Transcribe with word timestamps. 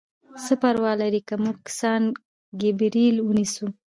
څه 0.43 0.53
پروا 0.61 0.91
لري 1.01 1.21
که 1.27 1.35
موږ 1.43 1.59
سان 1.79 2.03
ګبریل 2.61 3.15
ونیسو؟ 3.21 3.65